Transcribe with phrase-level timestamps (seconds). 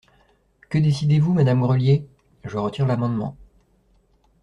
[0.71, 2.07] Que décidez-vous, madame Grelier?
[2.45, 3.37] Je retire l’amendement.